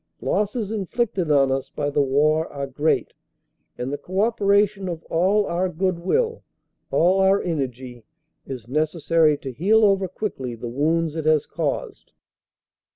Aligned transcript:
Losses 0.19 0.71
inflicted 0.71 1.29
on 1.29 1.51
us 1.51 1.69
by 1.69 1.91
the 1.91 2.01
war 2.01 2.47
are 2.51 2.65
great, 2.65 3.13
and 3.77 3.93
the 3.93 3.99
co 3.99 4.21
opera 4.21 4.65
tion 4.65 4.89
of 4.89 5.03
all 5.11 5.45
our 5.45 5.69
goodwill, 5.69 6.41
all 6.89 7.19
our 7.19 7.39
energy, 7.39 8.03
is 8.47 8.67
necessary 8.67 9.37
to 9.37 9.51
heal 9.53 9.85
over 9.85 10.07
quickly 10.07 10.55
the 10.55 10.69
wounds 10.69 11.15
it 11.15 11.25
has 11.27 11.45
caused. 11.45 12.13